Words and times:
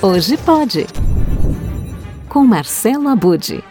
Hoje 0.00 0.36
pode. 0.38 0.86
Com 2.28 2.44
Marcelo 2.46 3.08
Abude. 3.08 3.62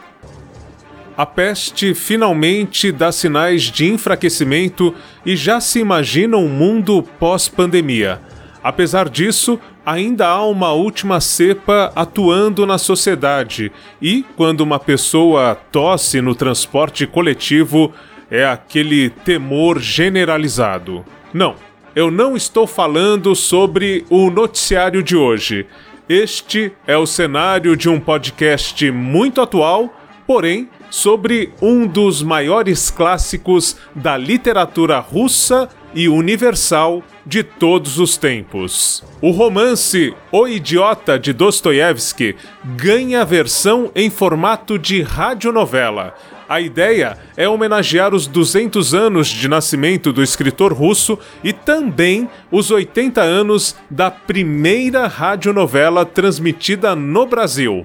A 1.17 1.25
peste 1.25 1.95
finalmente 1.95 2.91
dá 2.91 3.11
sinais 3.11 3.63
de 3.63 3.85
enfraquecimento 3.85 4.94
e 5.25 5.35
já 5.35 5.60
se 5.60 5.79
imagina 5.79 6.37
um 6.37 6.47
mundo 6.47 7.03
pós-pandemia. 7.19 8.21
Apesar 8.63 9.10
disso, 9.10 9.60
ainda 9.85 10.28
há 10.28 10.46
uma 10.46 10.71
última 10.71 11.19
cepa 11.19 11.91
atuando 11.96 12.65
na 12.65 12.78
sociedade, 12.78 13.71
e 14.01 14.23
quando 14.37 14.62
uma 14.62 14.79
pessoa 14.79 15.55
tosse 15.71 16.21
no 16.21 16.34
transporte 16.34 17.05
coletivo, 17.05 17.94
é 18.34 18.48
aquele 18.48 19.12
temor 19.12 19.80
generalizado. 19.80 21.05
Não, 21.32 21.54
eu 21.96 22.10
não 22.10 22.36
estou 22.36 22.66
falando 22.66 23.36
sobre 23.36 24.04
o 24.10 24.32
noticiário 24.32 25.04
de 25.04 25.16
hoje. 25.16 25.68
Este 26.10 26.72
é 26.88 26.98
o 26.98 27.05
cenário 27.05 27.77
de 27.77 27.88
um 27.88 28.00
podcast 28.00 28.90
muito 28.90 29.40
atual, 29.40 29.96
porém 30.26 30.68
sobre 30.90 31.54
um 31.62 31.86
dos 31.86 32.24
maiores 32.24 32.90
clássicos 32.90 33.77
da 33.94 34.18
literatura 34.18 34.98
russa 34.98 35.70
e 35.94 36.10
universal 36.10 37.04
de 37.24 37.44
todos 37.44 38.00
os 38.00 38.18
tempos. 38.18 39.04
O 39.22 39.30
romance 39.30 40.12
O 40.32 40.48
Idiota 40.48 41.20
de 41.20 41.34
Dostoiévski 41.34 42.36
ganha 42.63 43.24
versão 43.24 43.91
em 43.96 44.10
formato 44.10 44.80
de 44.80 45.04
radionovela. 45.04 46.16
A 46.53 46.62
ideia 46.62 47.17
é 47.35 47.49
homenagear 47.49 48.13
os 48.13 48.27
200 48.27 48.93
anos 48.93 49.27
de 49.27 49.48
nascimento 49.48 50.13
do 50.13 50.21
escritor 50.21 50.71
russo 50.71 51.17
e 51.43 51.52
também 51.52 52.29
os 52.52 52.70
80 52.70 53.20
anos 53.21 53.76
da 53.90 54.12
primeira 54.12 55.07
radionovela 55.07 56.05
transmitida 56.05 56.95
no 56.95 57.26
Brasil. 57.26 57.84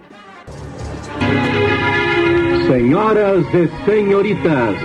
Senhoras 2.67 3.47
e 3.55 3.71
senhoritas, 3.87 4.77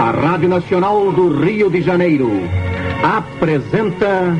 a 0.00 0.10
Rádio 0.10 0.48
Nacional 0.48 1.12
do 1.12 1.44
Rio 1.44 1.70
de 1.70 1.82
Janeiro 1.82 2.28
apresenta. 3.04 4.36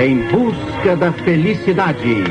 Em 0.00 0.16
Busca 0.32 0.67
da 0.84 1.12
Felicidade. 1.12 2.22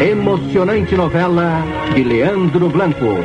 Emocionante 0.00 0.94
novela 0.94 1.62
de 1.92 2.04
Leandro 2.04 2.68
Blanco. 2.68 3.18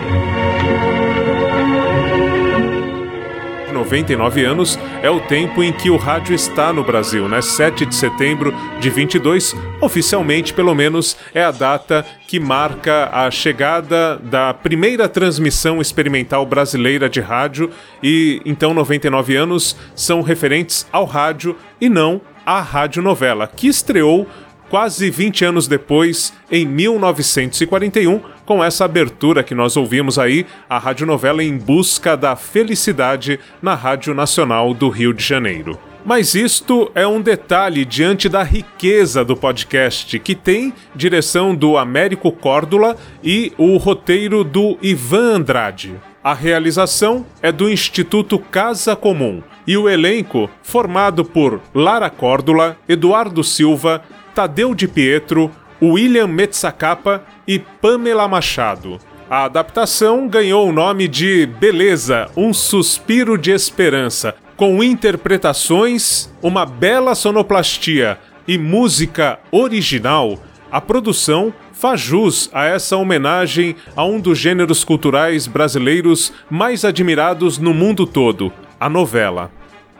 99 3.72 4.44
anos 4.44 4.80
é 5.02 5.10
o 5.10 5.20
tempo 5.22 5.64
em 5.64 5.72
que 5.72 5.90
o 5.90 5.98
rádio 5.98 6.36
está 6.36 6.74
no 6.74 6.84
Brasil, 6.84 7.28
né? 7.30 7.42
7 7.42 7.86
de 7.86 7.96
setembro 7.96 8.54
de 8.80 8.90
22, 8.90 9.56
oficialmente 9.80 10.54
pelo 10.54 10.76
menos, 10.76 11.16
é 11.34 11.44
a 11.44 11.52
data 11.52 12.06
que 12.28 12.40
marca 12.40 13.10
a 13.12 13.32
chegada 13.32 14.18
da 14.18 14.54
primeira 14.54 15.08
transmissão 15.08 15.80
experimental 15.80 16.46
brasileira 16.46 17.10
de 17.10 17.22
rádio 17.22 17.72
e 18.04 18.42
então 18.46 18.74
99 18.74 19.36
anos 19.36 19.78
são 19.96 20.22
referentes 20.22 20.86
ao 20.92 21.06
rádio 21.06 21.56
e 21.80 21.88
não 21.88 22.20
à 22.50 22.62
radionovela, 22.62 23.46
que 23.46 23.68
estreou 23.68 24.28
quase 24.72 25.08
20 25.12 25.46
anos 25.46 25.68
depois, 25.68 26.34
em 26.52 26.66
1941, 26.66 28.20
com 28.44 28.64
essa 28.64 28.86
abertura 28.86 29.44
que 29.44 29.54
nós 29.54 29.78
ouvimos 29.78 30.18
aí, 30.18 30.48
a 30.68 30.80
radionovela 30.80 31.44
Em 31.44 31.56
Busca 31.56 32.18
da 32.18 32.36
Felicidade 32.36 33.40
na 33.62 33.76
Rádio 33.76 34.16
Nacional 34.16 34.74
do 34.74 34.90
Rio 34.90 35.14
de 35.14 35.24
Janeiro. 35.24 35.78
Mas 36.04 36.34
isto 36.34 36.92
é 36.96 37.06
um 37.06 37.22
detalhe 37.22 37.86
diante 37.86 38.28
da 38.28 38.42
riqueza 38.42 39.24
do 39.24 39.38
podcast, 39.38 40.18
que 40.18 40.34
tem 40.34 40.74
direção 40.96 41.54
do 41.54 41.78
Américo 41.78 42.32
Córdula 42.32 42.98
e 43.24 43.54
o 43.60 43.78
roteiro 43.78 44.44
do 44.44 44.76
Ivan 44.82 45.36
Andrade. 45.36 45.94
A 46.24 46.34
realização 46.34 47.26
é 47.44 47.52
do 47.52 47.70
Instituto 47.70 48.40
Casa 48.40 48.96
Comum 48.96 49.44
e 49.70 49.78
o 49.78 49.88
elenco, 49.88 50.50
formado 50.64 51.24
por 51.24 51.62
Lara 51.76 52.10
Córdula, 52.10 52.76
Eduardo 52.90 53.44
Silva, 53.44 54.02
Tadeu 54.34 54.74
de 54.74 54.88
Pietro, 54.88 55.52
William 55.80 56.26
Metsakapa 56.26 57.24
e 57.48 57.60
Pamela 57.60 58.28
Machado. 58.28 58.98
A 59.30 59.44
adaptação 59.44 60.28
ganhou 60.28 60.68
o 60.68 60.72
nome 60.72 61.08
de 61.08 61.46
Beleza, 61.46 62.32
um 62.36 62.52
suspiro 62.52 63.38
de 63.38 63.52
esperança, 63.52 64.34
com 64.58 64.84
interpretações, 64.84 66.34
uma 66.42 66.66
bela 66.66 67.14
sonoplastia 67.14 68.18
e 68.48 68.58
música 68.58 69.38
original. 69.52 70.40
A 70.72 70.82
produção 70.82 71.54
faz 71.74 72.02
jus 72.02 72.50
a 72.52 72.66
essa 72.66 72.98
homenagem 72.98 73.76
a 73.96 74.04
um 74.04 74.20
dos 74.20 74.40
gêneros 74.40 74.84
culturais 74.84 75.46
brasileiros 75.46 76.34
mais 76.50 76.84
admirados 76.84 77.60
no 77.60 77.72
mundo 77.72 78.08
todo, 78.08 78.52
a 78.80 78.90
novela. 78.90 79.59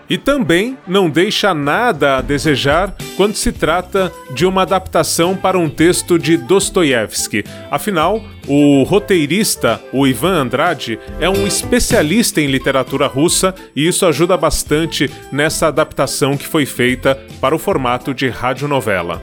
E 0.10 0.18
também 0.18 0.78
não 0.88 1.10
deixa 1.10 1.54
nada 1.54 2.18
a 2.18 2.22
desejar 2.22 2.96
quando 3.16 3.36
se 3.36 3.52
trata 3.52 4.12
de 4.34 4.46
uma 4.46 4.64
adaptação 4.64 5.36
para 5.36 5.58
um 5.58 5.70
texto 5.70 6.18
de 6.18 6.36
Dostoiévski. 6.36 7.44
Afinal, 7.70 8.24
o 8.48 8.84
roteirista, 8.84 9.80
o 9.94 10.08
Ivan 10.08 10.42
Andrade, 10.42 10.98
é 11.20 11.30
um 11.30 11.46
especialista 11.46 12.42
em 12.42 12.48
literatura 12.48 13.06
russa 13.06 13.54
e 13.76 13.88
isso 13.88 14.06
ajuda 14.06 14.36
bastante 14.36 15.12
nessa 15.32 15.68
adaptação 15.68 16.36
que 16.36 16.48
foi 16.48 16.66
feita 16.66 17.16
para 17.40 17.56
o 17.56 17.60
formato 17.60 18.14
de 18.14 18.30
radionovela. 18.30 19.22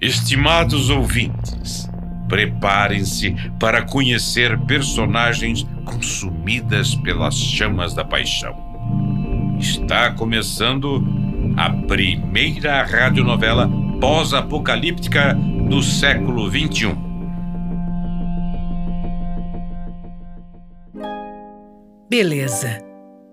Estimados 0.00 0.88
ouvintes, 0.88 1.89
Preparem-se 2.30 3.34
para 3.58 3.82
conhecer 3.82 4.58
personagens 4.60 5.66
consumidas 5.84 6.94
pelas 6.94 7.34
chamas 7.34 7.92
da 7.92 8.04
paixão. 8.04 8.56
Está 9.58 10.12
começando 10.12 11.04
a 11.56 11.68
primeira 11.68 12.82
radionovela 12.84 13.68
pós-apocalíptica 14.00 15.34
do 15.68 15.82
século 15.82 16.48
XXI. 16.48 16.96
Beleza. 22.08 22.82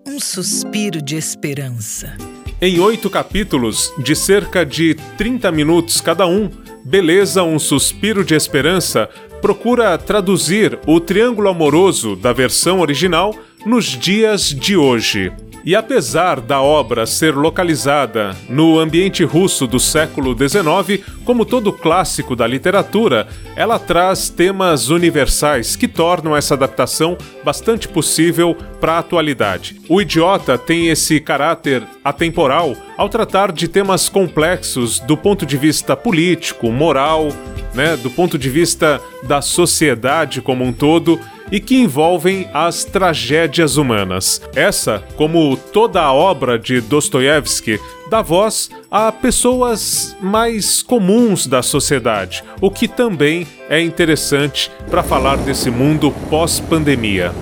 Um 0.08 0.20
suspiro 0.20 1.02
de 1.02 1.16
esperança. 1.16 2.18
Em 2.60 2.80
oito 2.80 3.10
capítulos, 3.10 3.94
de 4.04 4.16
cerca 4.16 4.66
de 4.66 4.96
30 5.18 5.52
minutos 5.52 6.02
cada 6.02 6.26
um, 6.26 6.50
Beleza, 6.88 7.44
um 7.44 7.60
suspiro 7.60 8.24
de 8.24 8.34
esperança 8.34 9.10
procura 9.42 9.98
traduzir 9.98 10.80
o 10.88 11.02
triângulo 11.02 11.50
amoroso 11.50 12.16
da 12.16 12.32
versão 12.32 12.80
original 12.80 13.36
nos 13.66 13.88
dias 13.88 14.52
de 14.52 14.78
hoje. 14.78 15.34
E 15.68 15.76
apesar 15.76 16.40
da 16.40 16.62
obra 16.62 17.06
ser 17.06 17.36
localizada 17.36 18.34
no 18.48 18.80
ambiente 18.80 19.26
russo 19.26 19.68
do 19.68 19.82
século 19.82 20.34
XIX, 20.34 21.06
como 21.26 21.44
todo 21.46 21.74
clássico 21.74 22.38
da 22.38 22.48
literatura, 22.48 23.28
ela 23.54 23.78
traz 23.78 24.30
temas 24.30 24.88
universais 24.88 25.76
que 25.76 25.86
tornam 25.86 26.38
essa 26.38 26.54
adaptação 26.54 27.18
bastante 27.44 27.86
possível 27.86 28.56
para 28.80 28.94
a 28.94 29.00
atualidade. 29.00 29.78
O 29.90 30.02
Idiota 30.02 30.58
tem 30.58 30.88
esse 30.88 31.20
caráter 31.20 31.84
atemporal 32.02 32.74
ao 32.96 33.10
tratar 33.10 33.52
de 33.52 33.68
temas 33.68 34.08
complexos 34.08 35.00
do 35.02 35.18
ponto 35.18 35.46
de 35.46 35.58
vista 35.58 35.98
político, 35.98 36.72
moral, 36.72 37.28
né, 37.74 37.98
do 37.98 38.10
ponto 38.10 38.38
de 38.38 38.50
vista 38.50 39.02
da 39.24 39.42
sociedade 39.42 40.42
como 40.42 40.64
um 40.64 40.72
todo 40.72 41.20
e 41.52 41.60
que 41.60 41.76
envolvem 41.76 42.50
as 42.54 42.84
tragédias 42.84 43.78
humanas. 43.78 44.42
Essa, 44.56 45.04
como 45.16 45.58
toda 45.58 46.02
a 46.02 46.14
obra 46.14 46.58
de 46.58 46.82
Dostoiévski, 46.82 47.80
dá 48.10 48.22
voz 48.22 48.70
a 48.90 49.12
pessoas 49.12 50.16
mais 50.22 50.82
comuns 50.82 51.46
da 51.48 51.62
sociedade, 51.62 52.44
o 52.62 52.72
que 52.72 52.88
também 52.88 53.46
é 53.70 53.82
interessante 53.82 54.72
para 54.90 55.04
falar 55.04 55.38
desse 55.38 55.70
mundo 55.70 56.12
pós-pandemia. 56.30 57.34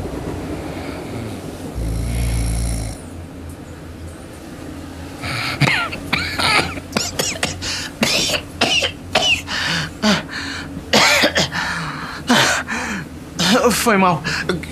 Foi 13.71 13.97
mal. 13.97 14.21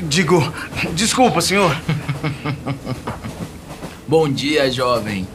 Digo, 0.04 0.42
desculpa, 0.94 1.42
senhor. 1.42 1.76
Bom 4.08 4.30
dia, 4.30 4.72
jovem. 4.72 5.28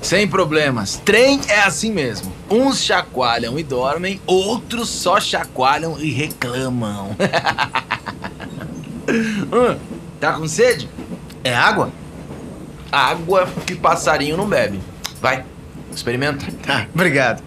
Sem 0.00 0.28
problemas. 0.28 1.00
Trem 1.04 1.40
é 1.48 1.60
assim 1.60 1.92
mesmo. 1.92 2.32
Uns 2.50 2.82
chacoalham 2.82 3.58
e 3.58 3.62
dormem, 3.62 4.20
outros 4.26 4.88
só 4.88 5.20
chacoalham 5.20 5.98
e 5.98 6.10
reclamam. 6.10 7.16
hum, 9.08 9.78
tá 10.20 10.32
com 10.34 10.46
sede? 10.46 10.88
É 11.42 11.54
água? 11.54 11.90
Água 12.92 13.48
que 13.66 13.74
passarinho 13.74 14.36
não 14.36 14.48
bebe. 14.48 14.80
Vai, 15.20 15.44
experimenta. 15.92 16.46
Tá, 16.64 16.86
obrigado. 16.94 17.42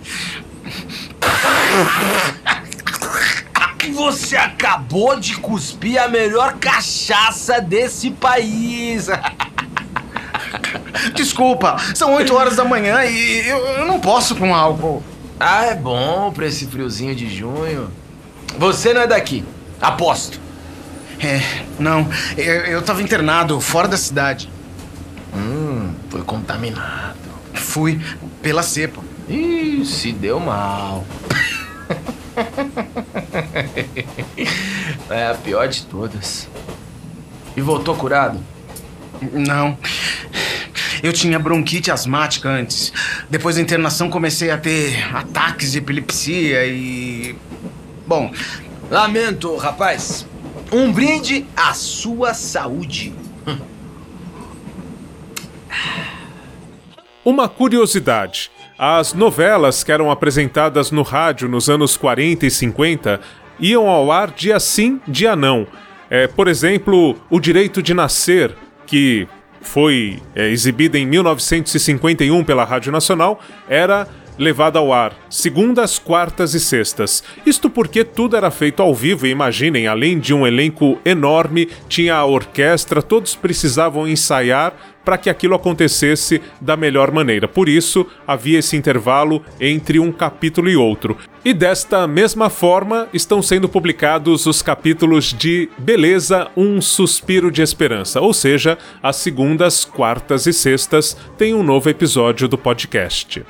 Você 3.92 4.36
acabou 4.36 5.20
de 5.20 5.36
cuspir 5.38 6.02
a 6.02 6.08
melhor 6.08 6.54
cachaça 6.54 7.62
desse 7.62 8.12
país. 8.12 9.08
Desculpa, 11.14 11.78
são 11.94 12.14
8 12.16 12.34
horas 12.34 12.56
da 12.56 12.64
manhã 12.64 13.04
e 13.06 13.48
eu, 13.48 13.58
eu 13.58 13.86
não 13.86 14.00
posso 14.00 14.36
com 14.36 14.54
álcool. 14.54 15.04
Ah, 15.40 15.66
é 15.66 15.76
bom 15.76 16.32
pra 16.32 16.48
esse 16.48 16.68
friozinho 16.68 17.16
de 17.16 17.30
junho. 17.30 17.90
Você 18.58 18.94
não 18.94 19.02
é 19.02 19.08
daqui, 19.08 19.44
aposto. 19.82 20.40
É, 21.20 21.42
não, 21.80 22.08
eu, 22.38 22.54
eu 22.66 22.82
tava 22.82 23.02
internado 23.02 23.60
fora 23.60 23.88
da 23.88 23.98
cidade. 23.98 24.50
Hum, 25.36 25.94
foi 26.10 26.22
contaminado. 26.24 27.18
Fui 27.54 28.00
pela 28.42 28.64
cepa. 28.64 29.02
Ih, 29.30 29.84
se 29.86 30.12
deu 30.12 30.40
mal. 30.40 31.06
é 35.10 35.28
a 35.28 35.36
pior 35.36 35.68
de 35.68 35.84
todas. 35.84 36.48
E 37.56 37.62
voltou 37.62 37.96
curado? 37.96 38.40
Não. 39.34 39.78
Eu 41.04 41.12
tinha 41.12 41.40
bronquite 41.40 41.92
asmática 41.92 42.50
antes. 42.50 42.94
Depois 43.30 43.56
da 43.56 43.62
internação 43.62 44.10
comecei 44.10 44.52
a 44.52 44.58
ter 44.58 45.16
ataques 45.16 45.72
de 45.72 45.80
epilepsia 45.80 46.66
e. 46.66 47.36
Bom. 48.08 48.32
Lamento, 48.90 49.56
rapaz. 49.56 50.26
Um 50.72 50.92
brinde 50.92 51.46
à 51.56 51.74
sua 51.74 52.34
saúde. 52.34 53.14
Uma 57.24 57.48
curiosidade. 57.48 58.50
As 58.84 59.14
novelas 59.14 59.84
que 59.84 59.92
eram 59.92 60.10
apresentadas 60.10 60.90
no 60.90 61.04
rádio 61.04 61.48
nos 61.48 61.70
anos 61.70 61.96
40 61.96 62.48
e 62.48 62.50
50 62.50 63.22
iam 63.60 63.88
ao 63.88 64.12
ar 64.12 64.32
dia 64.32 64.60
sim, 64.60 65.00
dia 65.08 65.36
não. 65.36 65.68
É, 66.10 66.26
por 66.26 66.48
exemplo, 66.48 67.16
O 67.30 67.40
Direito 67.40 67.80
de 67.80 67.94
Nascer, 67.94 68.56
que 68.88 69.28
foi 69.62 70.20
é, 70.34 70.50
exibida 70.50 70.98
em 70.98 71.06
1951 71.06 72.44
pela 72.44 72.64
Rádio 72.64 72.92
Nacional, 72.92 73.40
era 73.70 74.08
levada 74.42 74.80
ao 74.80 74.92
ar 74.92 75.14
segundas, 75.30 76.00
quartas 76.00 76.54
e 76.54 76.60
sextas. 76.60 77.24
Isto 77.46 77.70
porque 77.70 78.04
tudo 78.04 78.36
era 78.36 78.50
feito 78.50 78.82
ao 78.82 78.94
vivo 78.94 79.28
e 79.28 79.30
imaginem, 79.30 79.88
além 79.88 80.20
de 80.20 80.34
um 80.34 80.46
elenco 80.46 81.00
enorme, 81.06 81.70
tinha 81.88 82.16
a 82.16 82.26
orquestra, 82.26 83.02
todos 83.02 83.36
precisavam 83.36 84.08
ensaiar 84.08 84.74
para 85.06 85.18
que 85.18 85.30
aquilo 85.30 85.56
acontecesse 85.56 86.42
da 86.60 86.76
melhor 86.76 87.12
maneira. 87.12 87.48
Por 87.48 87.70
isso, 87.70 88.06
havia 88.28 88.60
esse 88.60 88.76
intervalo 88.76 89.44
entre 89.60 90.00
um 90.00 90.12
capítulo 90.12 90.70
e 90.70 90.76
outro. 90.76 91.18
E 91.44 91.54
desta 91.54 92.06
mesma 92.08 92.50
forma, 92.50 93.08
estão 93.14 93.42
sendo 93.42 93.68
publicados 93.68 94.46
os 94.46 94.62
capítulos 94.62 95.34
de 95.34 95.70
Beleza, 95.78 96.50
um 96.56 96.82
suspiro 96.82 97.52
de 97.52 97.62
esperança, 97.62 98.22
ou 98.22 98.34
seja, 98.34 98.78
às 99.02 99.16
segundas, 99.16 99.86
quartas 99.86 100.46
e 100.46 100.54
sextas 100.54 101.18
tem 101.38 101.54
um 101.54 101.64
novo 101.64 101.90
episódio 101.90 102.48
do 102.48 102.58
podcast. 102.58 103.44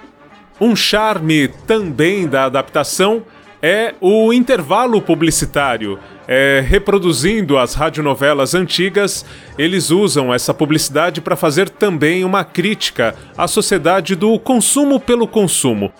Um 0.61 0.75
charme 0.75 1.47
também 1.65 2.27
da 2.27 2.45
adaptação 2.45 3.23
é 3.63 3.95
o 3.99 4.31
intervalo 4.31 5.01
publicitário. 5.01 5.97
É, 6.27 6.63
reproduzindo 6.63 7.57
as 7.57 7.73
radionovelas 7.73 8.53
antigas, 8.53 9.25
eles 9.57 9.89
usam 9.89 10.31
essa 10.31 10.53
publicidade 10.53 11.19
para 11.19 11.35
fazer 11.35 11.67
também 11.67 12.23
uma 12.23 12.43
crítica 12.43 13.15
à 13.35 13.47
sociedade 13.47 14.15
do 14.15 14.37
consumo 14.37 14.99
pelo 14.99 15.27
consumo. 15.27 15.91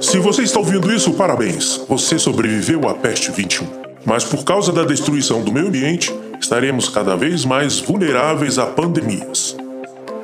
Se 0.00 0.18
você 0.18 0.44
está 0.44 0.58
ouvindo 0.60 0.90
isso, 0.90 1.12
parabéns! 1.12 1.84
Você 1.86 2.18
sobreviveu 2.18 2.88
à 2.88 2.94
peste 2.94 3.30
21. 3.30 3.66
Mas 4.06 4.24
por 4.24 4.44
causa 4.44 4.72
da 4.72 4.82
destruição 4.82 5.44
do 5.44 5.52
meio 5.52 5.68
ambiente, 5.68 6.10
estaremos 6.40 6.88
cada 6.88 7.14
vez 7.16 7.44
mais 7.44 7.80
vulneráveis 7.80 8.58
a 8.58 8.64
pandemias. 8.64 9.61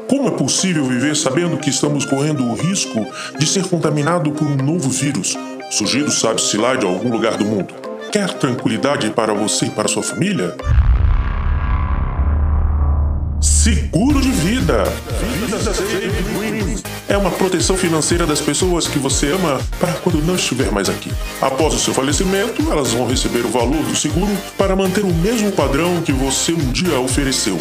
Como 0.08 0.26
é 0.26 0.30
possível 0.30 0.86
viver 0.86 1.14
sabendo 1.14 1.58
que 1.58 1.68
estamos 1.68 2.06
correndo 2.06 2.42
o 2.42 2.54
risco 2.54 3.06
de 3.38 3.46
ser 3.46 3.68
contaminado 3.68 4.32
por 4.32 4.48
um 4.48 4.56
novo 4.56 4.88
vírus, 4.88 5.36
surgido 5.70 6.10
sabe-se 6.10 6.56
lá 6.56 6.74
de 6.74 6.86
algum 6.86 7.10
lugar 7.12 7.36
do 7.36 7.44
mundo? 7.44 7.74
Quer 8.10 8.32
tranquilidade 8.32 9.10
para 9.10 9.34
você 9.34 9.66
e 9.66 9.70
para 9.70 9.86
sua 9.86 10.02
família? 10.02 10.56
Seguro 13.68 14.18
de 14.18 14.30
vida. 14.30 14.82
É 17.06 17.18
uma 17.18 17.30
proteção 17.30 17.76
financeira 17.76 18.24
das 18.24 18.40
pessoas 18.40 18.88
que 18.88 18.98
você 18.98 19.30
ama 19.30 19.60
para 19.78 19.92
quando 19.92 20.24
não 20.24 20.36
estiver 20.36 20.72
mais 20.72 20.88
aqui. 20.88 21.12
Após 21.38 21.74
o 21.74 21.78
seu 21.78 21.92
falecimento, 21.92 22.72
elas 22.72 22.92
vão 22.92 23.06
receber 23.06 23.44
o 23.44 23.50
valor 23.50 23.82
do 23.82 23.94
seguro 23.94 24.34
para 24.56 24.74
manter 24.74 25.04
o 25.04 25.12
mesmo 25.12 25.52
padrão 25.52 26.00
que 26.00 26.12
você 26.12 26.52
um 26.52 26.72
dia 26.72 26.98
ofereceu. 26.98 27.58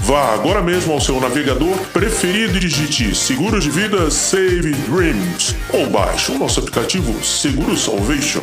Vá 0.00 0.34
agora 0.34 0.60
mesmo 0.60 0.92
ao 0.92 1.00
seu 1.00 1.18
navegador 1.18 1.74
preferido 1.90 2.58
e 2.58 2.60
digite 2.60 3.14
Seguros 3.14 3.64
de 3.64 3.70
Vida 3.70 4.10
Save 4.10 4.74
Dreams 4.90 5.56
ou 5.72 5.88
baixe 5.88 6.32
o 6.32 6.38
nosso 6.38 6.60
aplicativo 6.60 7.24
Seguro 7.24 7.78
Salvation. 7.78 8.42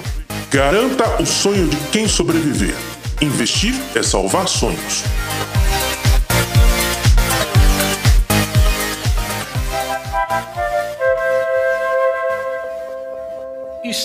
Garanta 0.50 1.22
o 1.22 1.28
sonho 1.28 1.68
de 1.68 1.78
quem 1.92 2.08
sobreviver. 2.08 2.74
Investir 3.22 3.76
é 3.94 4.02
salvar 4.02 4.48
sonhos. 4.48 5.04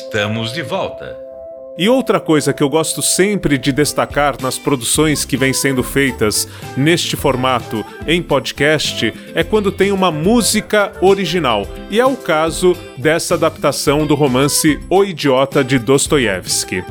Estamos 0.09 0.55
de 0.55 0.63
volta. 0.63 1.15
E 1.77 1.87
outra 1.87 2.19
coisa 2.19 2.51
que 2.55 2.63
eu 2.63 2.71
gosto 2.71 3.03
sempre 3.03 3.59
de 3.59 3.71
destacar 3.71 4.41
nas 4.41 4.59
produções 4.59 5.27
que 5.27 5.37
vêm 5.37 5.53
sendo 5.53 5.83
feitas 5.83 6.49
neste 6.79 7.15
formato 7.15 7.85
em 8.07 8.23
podcast 8.23 9.13
é 9.35 9.45
quando 9.45 9.71
tem 9.71 9.93
uma 9.93 10.11
música 10.11 10.93
original. 11.03 11.67
E 11.91 12.01
é 12.01 12.07
o 12.07 12.17
caso 12.17 12.75
dessa 12.97 13.35
adaptação 13.35 14.07
do 14.07 14.15
romance 14.15 14.81
O 14.89 15.05
Idiota 15.05 15.63
de 15.63 15.79
Dostoiévski. 15.79 16.83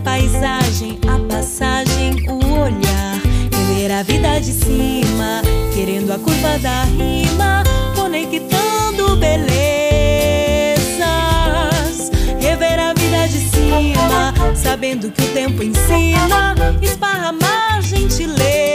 Paisagem, 0.00 0.98
a 1.06 1.18
passagem, 1.32 2.28
o 2.28 2.34
olhar, 2.60 3.20
rever 3.52 3.92
a 3.92 4.02
vida 4.02 4.40
de 4.40 4.52
cima, 4.52 5.42
querendo 5.74 6.12
a 6.12 6.18
curva 6.18 6.58
da 6.58 6.84
rima, 6.84 7.62
conectando 7.94 9.16
belezas, 9.16 9.50
rever 12.40 12.78
a 12.78 12.94
vida 12.94 13.28
de 13.28 13.38
cima, 13.50 14.34
sabendo 14.54 15.10
que 15.10 15.22
o 15.22 15.28
tempo 15.32 15.62
ensina, 15.62 16.54
esparramar 16.82 17.82
gentilezas. 17.82 18.69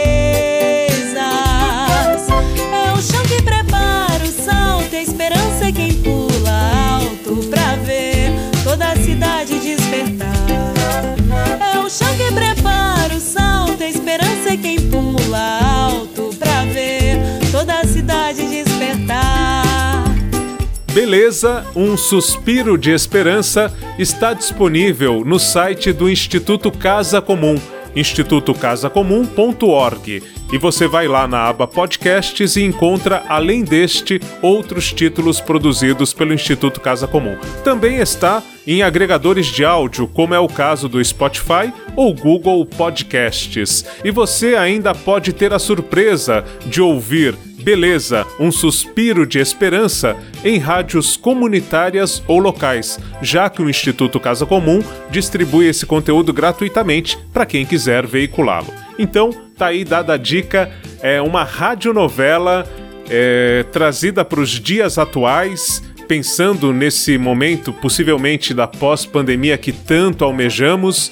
Beleza, 20.96 21.64
um 21.76 21.94
suspiro 21.94 22.78
de 22.78 22.90
esperança 22.90 23.70
está 23.98 24.32
disponível 24.32 25.22
no 25.26 25.38
site 25.38 25.92
do 25.92 26.08
Instituto 26.08 26.72
Casa 26.72 27.20
Comum, 27.20 27.56
institutocasacomum.org. 27.94 30.22
E 30.50 30.56
você 30.56 30.88
vai 30.88 31.06
lá 31.06 31.28
na 31.28 31.50
aba 31.50 31.66
podcasts 31.66 32.56
e 32.56 32.62
encontra, 32.62 33.22
além 33.28 33.62
deste, 33.62 34.18
outros 34.40 34.90
títulos 34.90 35.38
produzidos 35.38 36.14
pelo 36.14 36.32
Instituto 36.32 36.80
Casa 36.80 37.06
Comum. 37.06 37.36
Também 37.62 37.98
está 37.98 38.42
em 38.66 38.82
agregadores 38.82 39.48
de 39.48 39.66
áudio, 39.66 40.08
como 40.08 40.32
é 40.32 40.38
o 40.38 40.48
caso 40.48 40.88
do 40.88 41.04
Spotify 41.04 41.70
ou 41.94 42.14
Google 42.14 42.64
Podcasts. 42.64 43.84
E 44.02 44.10
você 44.10 44.56
ainda 44.56 44.94
pode 44.94 45.34
ter 45.34 45.52
a 45.52 45.58
surpresa 45.58 46.42
de 46.64 46.80
ouvir 46.80 47.36
Beleza, 47.66 48.24
um 48.38 48.52
suspiro 48.52 49.26
de 49.26 49.40
esperança 49.40 50.16
em 50.44 50.56
rádios 50.56 51.16
comunitárias 51.16 52.22
ou 52.28 52.38
locais, 52.38 52.96
já 53.20 53.50
que 53.50 53.60
o 53.60 53.68
Instituto 53.68 54.20
Casa 54.20 54.46
Comum 54.46 54.84
distribui 55.10 55.66
esse 55.66 55.84
conteúdo 55.84 56.32
gratuitamente 56.32 57.18
para 57.32 57.44
quem 57.44 57.66
quiser 57.66 58.06
veiculá-lo. 58.06 58.72
Então, 58.96 59.30
tá 59.58 59.66
aí 59.66 59.84
dada 59.84 60.12
a 60.12 60.16
dica, 60.16 60.70
é 61.02 61.20
uma 61.20 61.42
radionovela 61.42 62.64
é, 63.10 63.64
trazida 63.72 64.24
para 64.24 64.38
os 64.38 64.50
dias 64.50 64.96
atuais, 64.96 65.82
pensando 66.06 66.72
nesse 66.72 67.18
momento 67.18 67.72
possivelmente 67.72 68.54
da 68.54 68.68
pós-pandemia 68.68 69.58
que 69.58 69.72
tanto 69.72 70.24
almejamos, 70.24 71.10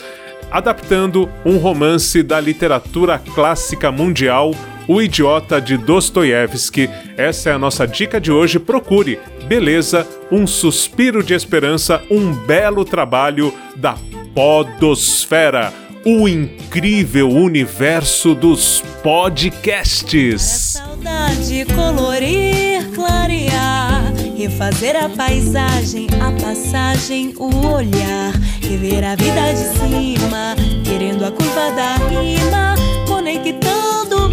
adaptando 0.53 1.29
um 1.45 1.57
romance 1.57 2.23
da 2.23 2.39
literatura 2.39 3.19
clássica 3.19 3.91
mundial, 3.91 4.55
O 4.87 5.01
Idiota 5.01 5.61
de 5.61 5.77
Dostoiévski. 5.77 6.89
Essa 7.17 7.51
é 7.51 7.53
a 7.53 7.59
nossa 7.59 7.87
dica 7.87 8.21
de 8.21 8.31
hoje. 8.31 8.59
Procure 8.59 9.19
Beleza, 9.47 10.07
um 10.33 10.47
suspiro 10.47 11.23
de 11.23 11.35
esperança, 11.35 12.03
um 12.11 12.33
belo 12.33 12.85
trabalho 12.85 13.53
da 13.77 13.97
Podosfera 14.35 15.73
o 16.05 16.29
incrível 16.29 17.31
universo 17.31 18.35
dos 18.35 18.83
podcasts. 19.03 20.77
É 20.77 20.79
saudade 20.79 21.65
colorir, 21.75 22.91
clarear, 22.95 24.13
refazer 24.37 25.03
a 25.03 25.09
paisagem, 25.09 26.07
a 26.21 26.31
passagem, 26.43 27.35
o 27.39 27.67
olhar, 27.69 28.35
rever 28.61 29.03
a 29.03 29.17
vida 29.17 29.53
de 29.53 29.79
cima, 29.79 30.55
querendo 30.85 31.25
a 31.25 31.33
curva 31.33 31.71
da 31.73 31.95
rima, 32.09 32.75
conectando 33.09 33.84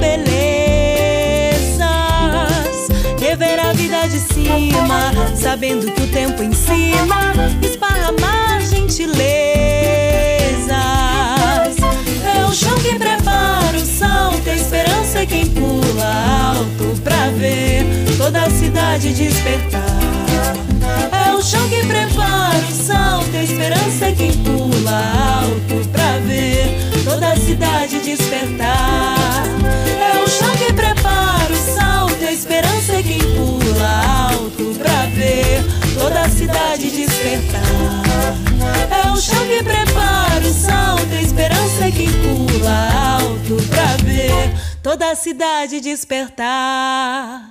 belezas, 0.02 1.78
rever 3.20 3.60
a 3.60 3.72
vida 3.74 4.08
de 4.10 4.20
cima, 4.20 5.14
sabendo 5.36 5.90
que 5.92 6.02
o 6.02 6.08
tempo 6.08 6.44
ensina, 6.44 7.34
esparramar 7.62 8.60
gentileza 8.62 9.62
o 12.52 12.54
chão 12.54 12.76
que 12.80 13.00
prepara 13.00 13.78
o 13.78 13.86
salto, 13.86 14.50
a 14.50 14.54
esperança 14.54 15.20
é 15.20 15.26
quem 15.26 15.46
pula 15.46 16.54
alto 16.54 17.02
pra 17.02 17.30
ver 17.30 17.86
toda 18.18 18.42
a 18.42 18.50
cidade 18.50 19.14
despertar. 19.14 19.82
É 21.26 21.32
o 21.34 21.42
chão 21.42 21.66
que 21.70 21.86
prepara 21.86 22.58
o 22.58 22.72
salto, 22.72 23.30
a 23.34 23.44
esperança 23.44 24.08
é 24.08 24.12
quem 24.12 24.34
pula 24.40 25.02
alto 25.44 25.88
pra 25.94 26.18
ver 26.28 26.78
toda 27.06 27.32
a 27.32 27.38
cidade 27.38 28.00
despertar. 28.00 29.61
Esperança 32.42 32.94
é 32.94 33.04
quem 33.04 33.20
pula 33.20 34.32
alto 34.32 34.74
pra 34.80 35.06
ver 35.14 35.64
toda 35.94 36.22
a 36.22 36.28
cidade 36.28 36.90
despertar. 36.90 37.62
É 38.90 39.12
o 39.12 39.16
chão 39.16 39.46
que 39.46 39.64
prepara 39.64 40.44
o 40.44 40.52
salto, 40.52 41.14
a 41.14 41.22
esperança 41.22 41.86
é 41.86 41.92
quem 41.92 42.10
pula 42.12 43.20
alto 43.20 43.58
pra 43.70 43.96
ver 44.04 44.52
toda 44.82 45.12
a 45.12 45.16
cidade 45.16 45.80
despertar. 45.82 47.51